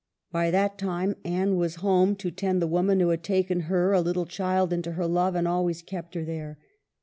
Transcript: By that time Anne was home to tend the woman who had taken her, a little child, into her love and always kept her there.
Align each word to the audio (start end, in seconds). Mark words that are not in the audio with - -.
By 0.31 0.49
that 0.49 0.79
time 0.79 1.15
Anne 1.23 1.57
was 1.57 1.75
home 1.85 2.15
to 2.15 2.31
tend 2.31 2.59
the 2.59 2.65
woman 2.67 2.99
who 2.99 3.09
had 3.09 3.21
taken 3.23 3.59
her, 3.69 3.93
a 3.93 4.01
little 4.01 4.25
child, 4.25 4.73
into 4.73 4.93
her 4.93 5.05
love 5.05 5.35
and 5.35 5.47
always 5.47 5.83
kept 5.83 6.15
her 6.15 6.25
there. 6.25 6.57